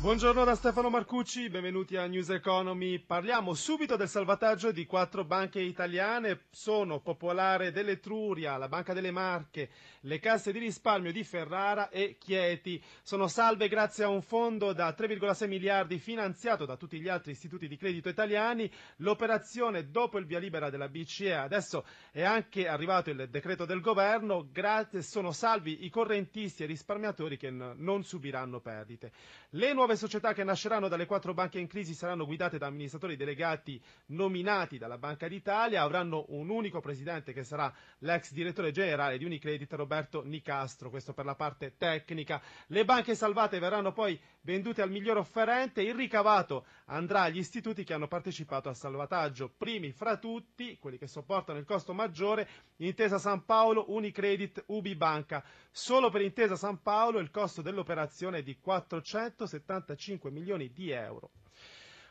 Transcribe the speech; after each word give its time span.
Buongiorno 0.00 0.44
da 0.44 0.54
Stefano 0.54 0.88
Marcucci, 0.88 1.50
benvenuti 1.50 1.94
a 1.94 2.06
News 2.06 2.30
Economy. 2.30 3.00
Parliamo 3.00 3.52
subito 3.52 3.96
del 3.96 4.08
salvataggio 4.08 4.72
di 4.72 4.86
quattro 4.86 5.26
banche 5.26 5.60
italiane. 5.60 6.44
Sono 6.48 7.00
Popolare 7.00 7.70
dell'Etruria, 7.70 8.56
la 8.56 8.68
Banca 8.68 8.94
delle 8.94 9.10
Marche, 9.10 9.68
le 10.04 10.18
casse 10.18 10.52
di 10.52 10.58
risparmio 10.58 11.12
di 11.12 11.22
Ferrara 11.22 11.90
e 11.90 12.16
Chieti. 12.18 12.82
Sono 13.02 13.28
salve 13.28 13.68
grazie 13.68 14.04
a 14.04 14.08
un 14.08 14.22
fondo 14.22 14.72
da 14.72 14.88
3,6 14.98 15.46
miliardi 15.46 15.98
finanziato 15.98 16.64
da 16.64 16.78
tutti 16.78 16.98
gli 16.98 17.08
altri 17.08 17.32
istituti 17.32 17.68
di 17.68 17.76
credito 17.76 18.08
italiani. 18.08 18.72
L'operazione 18.96 19.90
dopo 19.90 20.16
il 20.16 20.24
via 20.24 20.38
libera 20.38 20.70
della 20.70 20.88
BCE 20.88 21.34
adesso 21.34 21.84
è 22.10 22.22
anche 22.22 22.66
arrivato 22.66 23.10
il 23.10 23.28
decreto 23.28 23.66
del 23.66 23.82
governo. 23.82 24.48
Grazie, 24.50 25.02
sono 25.02 25.30
salvi 25.30 25.84
i 25.84 25.90
correntisti 25.90 26.62
e 26.62 26.66
risparmiatori 26.66 27.36
che 27.36 27.50
non 27.50 28.02
subiranno 28.02 28.60
perdite. 28.60 29.12
Le 29.50 29.74
nuove 29.74 29.88
società 29.96 30.32
che 30.32 30.44
nasceranno 30.44 30.88
dalle 30.88 31.06
quattro 31.06 31.34
banche 31.34 31.58
in 31.58 31.66
crisi 31.66 31.94
saranno 31.94 32.26
guidate 32.26 32.58
da 32.58 32.66
amministratori 32.66 33.16
delegati 33.16 33.82
nominati 34.06 34.78
dalla 34.78 34.98
Banca 34.98 35.28
d'Italia, 35.28 35.82
avranno 35.82 36.24
un 36.28 36.48
unico 36.48 36.80
presidente 36.80 37.32
che 37.32 37.44
sarà 37.44 37.72
l'ex 37.98 38.32
direttore 38.32 38.70
generale 38.72 39.18
di 39.18 39.24
Unicredit 39.24 39.72
Roberto 39.74 40.22
Nicastro, 40.24 40.90
questo 40.90 41.12
per 41.12 41.24
la 41.24 41.34
parte 41.34 41.76
tecnica. 41.76 42.40
Le 42.66 42.84
banche 42.84 43.14
salvate 43.14 43.58
verranno 43.58 43.92
poi 43.92 44.20
vendute 44.42 44.82
al 44.82 44.90
miglior 44.90 45.18
offerente, 45.18 45.82
il 45.82 45.94
ricavato 45.94 46.66
andrà 46.86 47.22
agli 47.22 47.38
istituti 47.38 47.84
che 47.84 47.92
hanno 47.92 48.08
partecipato 48.08 48.68
al 48.68 48.76
salvataggio, 48.76 49.52
primi 49.56 49.92
fra 49.92 50.16
tutti, 50.16 50.78
quelli 50.78 50.98
che 50.98 51.06
sopportano 51.06 51.58
il 51.58 51.64
costo 51.64 51.92
maggiore, 51.92 52.48
Intesa 52.76 53.18
San 53.18 53.44
Paolo, 53.44 53.86
Unicredit, 53.88 54.64
Ubi 54.68 54.94
Banca. 54.94 55.44
Solo 55.70 56.10
per 56.10 56.22
Intesa 56.22 56.56
San 56.56 56.80
Paolo 56.82 57.18
il 57.18 57.30
costo 57.30 57.62
dell'operazione 57.62 58.38
è 58.38 58.42
di 58.42 58.58
475 59.80 60.30
milioni 60.30 60.72
di 60.72 60.90
euro. 60.90 61.30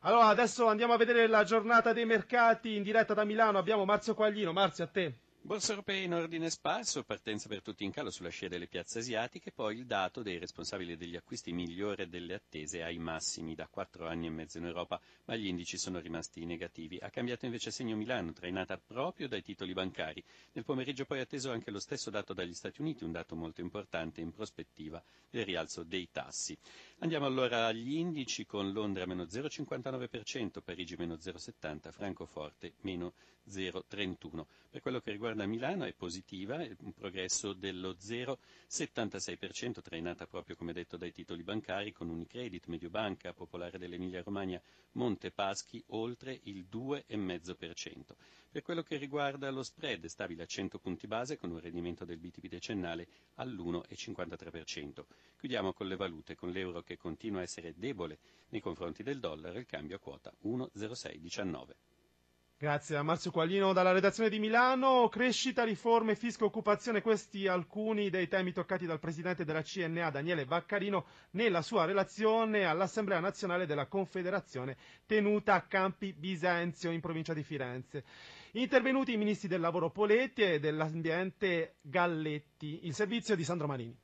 Allora, 0.00 0.26
adesso 0.26 0.66
andiamo 0.66 0.92
a 0.92 0.96
vedere 0.96 1.26
la 1.26 1.42
giornata 1.44 1.92
dei 1.92 2.04
mercati 2.04 2.76
in 2.76 2.82
diretta 2.82 3.14
da 3.14 3.24
Milano. 3.24 3.58
Abbiamo 3.58 3.84
Marzio 3.84 4.14
Quaglino. 4.14 4.52
Marzio, 4.52 4.84
a 4.84 4.86
te. 4.86 5.18
Borsa 5.46 5.70
europea 5.70 6.02
in 6.02 6.12
ordine 6.12 6.50
sparso, 6.50 7.04
partenza 7.04 7.46
per 7.46 7.62
tutti 7.62 7.84
in 7.84 7.92
calo 7.92 8.10
sulla 8.10 8.30
scia 8.30 8.48
delle 8.48 8.66
piazze 8.66 8.98
asiatiche, 8.98 9.52
poi 9.52 9.76
il 9.78 9.86
dato 9.86 10.20
dei 10.24 10.38
responsabili 10.40 10.96
degli 10.96 11.14
acquisti 11.14 11.52
migliore 11.52 12.08
delle 12.08 12.34
attese 12.34 12.82
ai 12.82 12.98
massimi 12.98 13.54
da 13.54 13.68
quattro 13.68 14.08
anni 14.08 14.26
e 14.26 14.30
mezzo 14.30 14.58
in 14.58 14.66
Europa, 14.66 15.00
ma 15.26 15.36
gli 15.36 15.46
indici 15.46 15.78
sono 15.78 16.00
rimasti 16.00 16.44
negativi. 16.44 16.98
Ha 17.00 17.10
cambiato 17.10 17.44
invece 17.44 17.70
segno 17.70 17.94
Milano, 17.94 18.32
trainata 18.32 18.76
proprio 18.76 19.28
dai 19.28 19.40
titoli 19.42 19.72
bancari. 19.72 20.20
Nel 20.50 20.64
pomeriggio 20.64 21.04
poi 21.04 21.20
atteso 21.20 21.52
anche 21.52 21.70
lo 21.70 21.78
stesso 21.78 22.10
dato 22.10 22.34
dagli 22.34 22.52
Stati 22.52 22.80
Uniti, 22.80 23.04
un 23.04 23.12
dato 23.12 23.36
molto 23.36 23.60
importante 23.60 24.20
in 24.20 24.32
prospettiva 24.32 25.00
del 25.30 25.44
rialzo 25.44 25.84
dei 25.84 26.08
tassi. 26.10 26.58
Andiamo 26.98 27.24
allora 27.26 27.66
agli 27.66 27.94
indici 27.94 28.46
con 28.46 28.72
Londra 28.72 29.06
meno 29.06 29.22
0,59%, 29.22 30.60
Parigi 30.64 30.96
meno 30.96 31.14
0,70%, 31.14 31.92
Francoforte 31.92 32.72
meno 32.80 33.12
0,31%. 33.48 34.44
Per 34.70 34.80
quello 34.80 35.00
che 35.00 35.10
riguarda 35.12 35.35
Milano 35.44 35.84
è 35.84 35.92
positiva, 35.92 36.62
è 36.62 36.74
un 36.80 36.94
progresso 36.94 37.52
dello 37.52 37.96
0,76%, 38.00 39.82
trainata 39.82 40.26
proprio 40.26 40.56
come 40.56 40.72
detto 40.72 40.96
dai 40.96 41.12
titoli 41.12 41.42
bancari 41.42 41.92
con 41.92 42.08
Unicredit, 42.08 42.66
Mediobanca, 42.68 43.34
Popolare 43.34 43.76
dell'Emilia 43.76 44.22
Romagna, 44.22 44.58
Monte 44.92 45.30
Paschi 45.32 45.84
oltre 45.88 46.40
il 46.44 46.66
2,5%. 46.72 48.14
Per 48.50 48.62
quello 48.62 48.82
che 48.82 48.96
riguarda 48.96 49.50
lo 49.50 49.62
spread 49.62 50.06
stabile 50.06 50.44
a 50.44 50.46
100 50.46 50.78
punti 50.78 51.06
base 51.06 51.36
con 51.36 51.50
un 51.50 51.60
rendimento 51.60 52.06
del 52.06 52.16
BTP 52.16 52.46
decennale 52.46 53.06
all'1,53%. 53.34 55.04
Chiudiamo 55.36 55.74
con 55.74 55.86
le 55.86 55.96
valute, 55.96 56.34
con 56.34 56.50
l'euro 56.50 56.80
che 56.80 56.96
continua 56.96 57.40
a 57.40 57.42
essere 57.42 57.74
debole 57.76 58.18
nei 58.48 58.62
confronti 58.62 59.02
del 59.02 59.20
dollaro, 59.20 59.58
il 59.58 59.66
cambio 59.66 59.96
a 59.96 59.98
quota 59.98 60.32
1,0619. 60.44 61.95
Grazie 62.58 62.96
a 62.96 63.02
Marzio 63.02 63.30
Quaglino 63.30 63.74
dalla 63.74 63.92
redazione 63.92 64.30
di 64.30 64.38
Milano. 64.38 65.10
Crescita, 65.10 65.62
riforme, 65.62 66.14
fisco, 66.14 66.46
occupazione, 66.46 67.02
questi 67.02 67.46
alcuni 67.46 68.08
dei 68.08 68.28
temi 68.28 68.52
toccati 68.54 68.86
dal 68.86 68.98
presidente 68.98 69.44
della 69.44 69.60
CNA 69.60 70.08
Daniele 70.08 70.46
Vaccarino 70.46 71.04
nella 71.32 71.60
sua 71.60 71.84
relazione 71.84 72.64
all'Assemblea 72.64 73.20
nazionale 73.20 73.66
della 73.66 73.84
Confederazione 73.88 74.78
tenuta 75.04 75.52
a 75.52 75.66
Campi 75.66 76.14
Bisenzio 76.14 76.90
in 76.92 77.00
provincia 77.02 77.34
di 77.34 77.42
Firenze. 77.42 78.04
Intervenuti 78.52 79.12
i 79.12 79.18
ministri 79.18 79.48
del 79.48 79.60
lavoro 79.60 79.90
Poletti 79.90 80.40
e 80.40 80.58
dell'ambiente 80.58 81.74
Galletti. 81.82 82.86
Il 82.86 82.94
servizio 82.94 83.36
di 83.36 83.44
Sandro 83.44 83.66
Marini. 83.66 83.94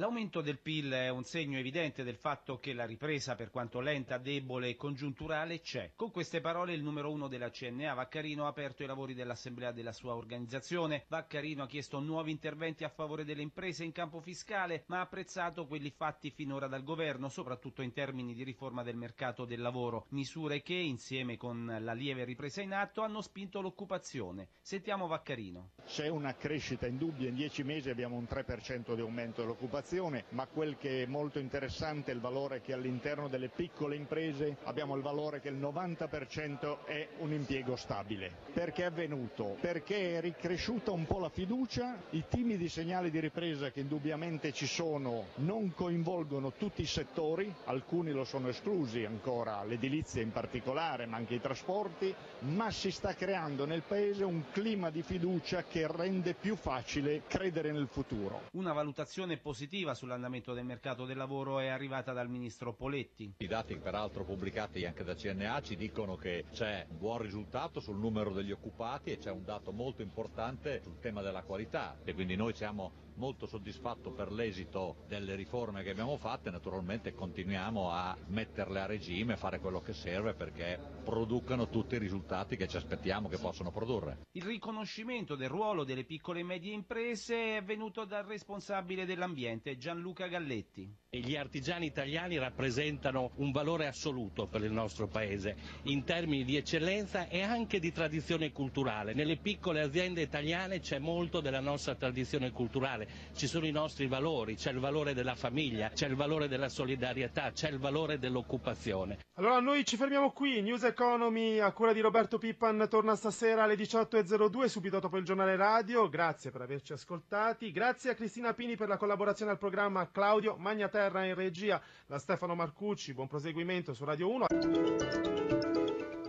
L'aumento 0.00 0.40
del 0.40 0.58
PIL 0.58 0.90
è 0.92 1.10
un 1.10 1.24
segno 1.24 1.58
evidente 1.58 2.02
del 2.04 2.16
fatto 2.16 2.58
che 2.58 2.72
la 2.72 2.86
ripresa, 2.86 3.34
per 3.34 3.50
quanto 3.50 3.80
lenta, 3.80 4.16
debole 4.16 4.70
e 4.70 4.74
congiunturale, 4.74 5.60
c'è. 5.60 5.92
Con 5.94 6.10
queste 6.10 6.40
parole 6.40 6.72
il 6.72 6.82
numero 6.82 7.10
uno 7.10 7.28
della 7.28 7.50
CNA, 7.50 7.92
Vaccarino, 7.92 8.46
ha 8.46 8.48
aperto 8.48 8.82
i 8.82 8.86
lavori 8.86 9.12
dell'assemblea 9.12 9.72
della 9.72 9.92
sua 9.92 10.14
organizzazione. 10.14 11.04
Vaccarino 11.06 11.64
ha 11.64 11.66
chiesto 11.66 12.00
nuovi 12.00 12.30
interventi 12.30 12.82
a 12.82 12.88
favore 12.88 13.26
delle 13.26 13.42
imprese 13.42 13.84
in 13.84 13.92
campo 13.92 14.20
fiscale, 14.20 14.84
ma 14.86 15.00
ha 15.00 15.02
apprezzato 15.02 15.66
quelli 15.66 15.90
fatti 15.90 16.30
finora 16.30 16.66
dal 16.66 16.82
governo, 16.82 17.28
soprattutto 17.28 17.82
in 17.82 17.92
termini 17.92 18.32
di 18.32 18.42
riforma 18.42 18.82
del 18.82 18.96
mercato 18.96 19.44
del 19.44 19.60
lavoro. 19.60 20.06
Misure 20.12 20.62
che, 20.62 20.72
insieme 20.72 21.36
con 21.36 21.76
la 21.78 21.92
lieve 21.92 22.24
ripresa 22.24 22.62
in 22.62 22.72
atto, 22.72 23.02
hanno 23.02 23.20
spinto 23.20 23.60
l'occupazione. 23.60 24.48
Sentiamo 24.62 25.06
Vaccarino. 25.06 25.72
C'è 25.84 26.08
una 26.08 26.34
crescita 26.36 26.86
indubbia, 26.86 27.28
in 27.28 27.34
dieci 27.34 27.62
mesi 27.64 27.90
abbiamo 27.90 28.16
un 28.16 28.24
3% 28.24 28.94
di 28.94 29.02
aumento 29.02 29.42
dell'occupazione 29.42 29.88
ma 30.30 30.46
quel 30.46 30.76
che 30.78 31.02
è 31.02 31.06
molto 31.06 31.40
interessante 31.40 32.12
è 32.12 32.14
il 32.14 32.20
valore 32.20 32.60
che 32.60 32.72
all'interno 32.72 33.26
delle 33.26 33.48
piccole 33.48 33.96
imprese 33.96 34.58
abbiamo 34.64 34.94
il 34.94 35.02
valore 35.02 35.40
che 35.40 35.48
il 35.48 35.56
90% 35.56 36.84
è 36.84 37.08
un 37.18 37.32
impiego 37.32 37.74
stabile. 37.74 38.30
Perché 38.52 38.82
è 38.82 38.86
avvenuto? 38.86 39.56
Perché 39.60 40.16
è 40.16 40.20
ricresciuta 40.20 40.92
un 40.92 41.06
po' 41.06 41.18
la 41.18 41.28
fiducia, 41.28 41.96
i 42.10 42.22
timidi 42.28 42.68
segnali 42.68 43.10
di 43.10 43.18
ripresa 43.18 43.72
che 43.72 43.80
indubbiamente 43.80 44.52
ci 44.52 44.66
sono 44.68 45.26
non 45.36 45.74
coinvolgono 45.74 46.52
tutti 46.52 46.82
i 46.82 46.86
settori, 46.86 47.52
alcuni 47.64 48.12
lo 48.12 48.22
sono 48.24 48.48
esclusi 48.48 49.04
ancora, 49.04 49.64
l'edilizia 49.64 50.22
in 50.22 50.30
particolare, 50.30 51.06
ma 51.06 51.16
anche 51.16 51.34
i 51.34 51.40
trasporti, 51.40 52.14
ma 52.40 52.70
si 52.70 52.92
sta 52.92 53.14
creando 53.14 53.64
nel 53.66 53.82
Paese 53.82 54.22
un 54.22 54.44
clima 54.52 54.90
di 54.90 55.02
fiducia 55.02 55.64
che 55.64 55.88
rende 55.90 56.34
più 56.34 56.54
facile 56.54 57.22
credere 57.26 57.72
nel 57.72 57.88
futuro. 57.88 58.42
Una 58.52 58.72
valutazione 58.72 59.36
positiva 59.38 59.69
positiva 59.70 59.94
sull'andamento 59.94 60.52
del 60.52 60.64
mercato 60.64 61.04
del 61.04 61.16
lavoro 61.16 61.60
è 61.60 61.68
arrivata 61.68 62.12
dal 62.12 62.28
ministro 62.28 62.74
Poletti. 62.74 63.34
I 63.38 63.46
dati 63.46 63.76
peraltro 63.76 64.24
pubblicati 64.24 64.84
anche 64.84 65.04
da 65.04 65.14
CNA 65.14 65.60
ci 65.60 65.76
dicono 65.76 66.16
che 66.16 66.46
c'è 66.50 66.84
un 66.90 66.98
buon 66.98 67.18
risultato 67.18 67.78
sul 67.78 67.96
numero 67.96 68.32
degli 68.32 68.50
occupati 68.50 69.12
e 69.12 69.18
c'è 69.18 69.30
un 69.30 69.44
dato 69.44 69.70
molto 69.70 70.02
importante 70.02 70.80
sul 70.82 70.98
tema 70.98 71.22
della 71.22 71.44
qualità 71.44 72.00
e 72.02 72.14
quindi 72.14 72.34
noi 72.34 72.52
siamo 72.52 72.94
molto 73.20 73.46
soddisfatto 73.46 74.12
per 74.12 74.32
l'esito 74.32 74.96
delle 75.06 75.34
riforme 75.34 75.82
che 75.82 75.90
abbiamo 75.90 76.16
fatto 76.16 76.48
e 76.48 76.50
naturalmente 76.50 77.12
continuiamo 77.12 77.90
a 77.90 78.16
metterle 78.28 78.80
a 78.80 78.86
regime, 78.86 79.36
fare 79.36 79.60
quello 79.60 79.82
che 79.82 79.92
serve 79.92 80.32
perché 80.32 80.80
producano 81.04 81.68
tutti 81.68 81.96
i 81.96 81.98
risultati 81.98 82.56
che 82.56 82.66
ci 82.66 82.78
aspettiamo 82.78 83.28
che 83.28 83.36
possano 83.36 83.70
produrre. 83.70 84.20
Il 84.32 84.44
riconoscimento 84.44 85.36
del 85.36 85.50
ruolo 85.50 85.84
delle 85.84 86.04
piccole 86.04 86.40
e 86.40 86.44
medie 86.44 86.72
imprese 86.72 87.58
è 87.58 87.62
venuto 87.62 88.06
dal 88.06 88.24
responsabile 88.24 89.04
dell'ambiente 89.04 89.76
Gianluca 89.76 90.26
Galletti. 90.26 90.90
Gli 91.10 91.36
artigiani 91.36 91.86
italiani 91.86 92.38
rappresentano 92.38 93.32
un 93.36 93.50
valore 93.50 93.86
assoluto 93.86 94.46
per 94.46 94.62
il 94.62 94.72
nostro 94.72 95.08
Paese 95.08 95.56
in 95.84 96.04
termini 96.04 96.44
di 96.44 96.56
eccellenza 96.56 97.28
e 97.28 97.42
anche 97.42 97.80
di 97.80 97.92
tradizione 97.92 98.52
culturale. 98.52 99.12
Nelle 99.12 99.36
piccole 99.36 99.82
aziende 99.82 100.22
italiane 100.22 100.80
c'è 100.80 100.98
molto 100.98 101.40
della 101.40 101.60
nostra 101.60 101.96
tradizione 101.96 102.52
culturale, 102.52 103.08
ci 103.34 103.46
sono 103.46 103.66
i 103.66 103.70
nostri 103.70 104.06
valori, 104.06 104.56
c'è 104.56 104.70
il 104.70 104.78
valore 104.78 105.14
della 105.14 105.34
famiglia, 105.34 105.88
c'è 105.88 106.06
il 106.06 106.14
valore 106.14 106.48
della 106.48 106.68
solidarietà, 106.68 107.52
c'è 107.52 107.70
il 107.70 107.78
valore 107.78 108.18
dell'occupazione. 108.18 109.18
Allora 109.34 109.60
noi 109.60 109.84
ci 109.84 109.96
fermiamo 109.96 110.32
qui, 110.32 110.60
News 110.60 110.82
Economy 110.82 111.58
a 111.58 111.72
cura 111.72 111.92
di 111.92 112.00
Roberto 112.00 112.38
Pippan 112.38 112.86
torna 112.90 113.14
stasera 113.14 113.62
alle 113.62 113.76
18.02 113.76 114.66
subito 114.66 114.98
dopo 115.00 115.16
il 115.16 115.24
giornale 115.24 115.56
radio, 115.56 116.08
grazie 116.08 116.50
per 116.50 116.60
averci 116.62 116.92
ascoltati, 116.92 117.70
grazie 117.70 118.10
a 118.10 118.14
Cristina 118.14 118.52
Pini 118.52 118.76
per 118.76 118.88
la 118.88 118.96
collaborazione 118.96 119.52
al 119.52 119.58
programma, 119.58 120.10
Claudio 120.10 120.56
Magnaterra 120.58 121.24
in 121.24 121.34
regia, 121.34 121.80
da 122.06 122.18
Stefano 122.18 122.54
Marcucci, 122.54 123.14
buon 123.14 123.28
proseguimento 123.28 123.94
su 123.94 124.04
Radio 124.04 124.30
1. 124.30 124.46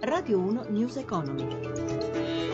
Radio 0.00 0.38
1 0.38 0.64
News 0.68 0.96
Economy. 0.96 2.53